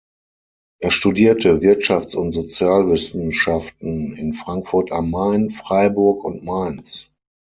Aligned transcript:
Er 0.81 0.89
studierte 0.89 1.61
Wirtschafts- 1.61 2.15
und 2.15 2.33
Sozialwissenschaften 2.33 4.15
in 4.15 4.33
Frankfurt 4.33 4.91
am 4.91 5.11
Main, 5.11 5.51
Freiburg 5.51 6.23
und 6.23 6.43
Mainz. 6.43 7.11